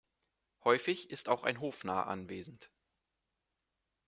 [0.63, 2.71] Häufig ist auch ein Hofnarr anwesend.